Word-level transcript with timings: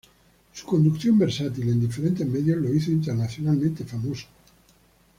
Su 0.53 0.65
conducción 0.65 1.19
versátil 1.19 1.69
en 1.69 1.79
diferentes 1.79 2.25
medios 2.27 2.57
lo 2.59 2.73
hizo 2.73 2.89
internacionalmente 2.89 3.83
famoso. 3.83 4.25